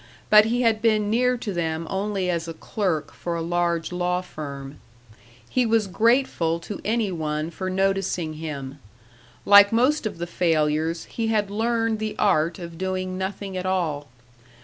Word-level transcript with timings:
But 0.31 0.45
he 0.45 0.63
had 0.63 0.81
been 0.81 1.11
near 1.11 1.37
to 1.37 1.53
them 1.53 1.85
only 1.87 2.27
as 2.27 2.47
a 2.47 2.55
clerk 2.55 3.13
for 3.13 3.35
a 3.35 3.41
large 3.43 3.91
law 3.91 4.21
firm. 4.21 4.79
He 5.47 5.63
was 5.63 5.85
grateful 5.85 6.59
to 6.61 6.81
any 6.83 7.11
one 7.11 7.51
for 7.51 7.69
noticing 7.69 8.33
him. 8.41 8.79
Like 9.45 9.71
most 9.71 10.07
of 10.07 10.17
the 10.17 10.25
failures, 10.25 11.03
he 11.05 11.27
had 11.27 11.51
learned 11.51 11.99
the 11.99 12.15
art 12.17 12.57
of 12.57 12.79
doing 12.79 13.19
nothing 13.19 13.55
at 13.55 13.67
all. 13.67 14.07